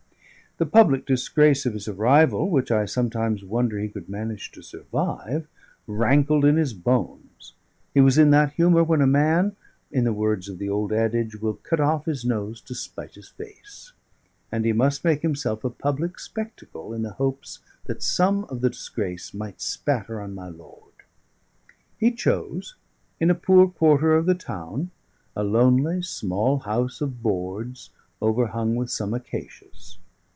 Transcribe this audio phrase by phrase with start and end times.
[0.57, 5.47] The public disgrace of his arrival which I sometimes wonder he could manage to survive
[5.87, 7.53] rankled in his bones;
[7.95, 9.55] he was in that humour when a man
[9.91, 13.29] in the words of the old adage will cut off his nose to spite his
[13.29, 13.93] face;
[14.51, 18.69] and he must make himself a public spectacle in the hopes that some of the
[18.69, 20.93] disgrace might spatter on my lord.
[21.97, 22.75] He chose,
[23.19, 24.91] in a poor quarter of the town,
[25.35, 27.89] a lonely, small house of boards,
[28.21, 29.97] overhung with some acacias.